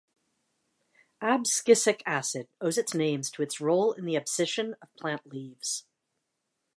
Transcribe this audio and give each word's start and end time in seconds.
Abscisic 1.21 2.01
acid 2.07 2.47
owes 2.59 2.79
its 2.79 2.95
names 2.95 3.29
to 3.29 3.43
its 3.43 3.61
role 3.61 3.93
in 3.93 4.05
the 4.05 4.15
abscission 4.15 4.73
of 4.81 4.91
plant 4.95 5.27
leaves. 5.27 5.85